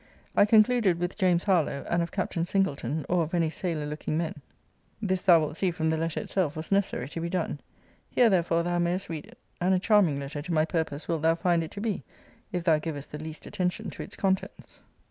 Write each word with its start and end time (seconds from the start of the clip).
I 0.35 0.45
concluded 0.45 0.97
with 0.97 1.15
James 1.15 1.43
Harlowe, 1.43 1.85
and 1.87 2.01
of 2.01 2.11
Captain 2.11 2.43
Singleton, 2.43 3.05
or 3.07 3.21
of 3.21 3.35
any 3.35 3.51
sailor 3.51 3.85
looking 3.85 4.17
men.' 4.17 4.41
This 4.99 5.21
thou 5.21 5.39
wilt 5.39 5.57
see, 5.57 5.69
from 5.69 5.91
the 5.91 5.95
letter 5.97 6.19
itself, 6.21 6.55
was 6.55 6.71
necessary 6.71 7.07
to 7.09 7.21
be 7.21 7.29
done. 7.29 7.59
Here, 8.09 8.27
therefore, 8.27 8.63
thou 8.63 8.79
mayest 8.79 9.09
read 9.09 9.27
it. 9.27 9.37
And 9.61 9.75
a 9.75 9.79
charming 9.79 10.19
letter 10.19 10.41
to 10.41 10.51
my 10.53 10.65
purpose 10.65 11.07
wilt 11.07 11.21
thou 11.21 11.35
find 11.35 11.63
it 11.63 11.69
to 11.69 11.81
be, 11.81 12.01
if 12.51 12.63
thou 12.63 12.79
givest 12.79 13.11
the 13.11 13.19
least 13.19 13.45
attention 13.45 13.91
to 13.91 14.01
its 14.01 14.15
contents. 14.15 14.81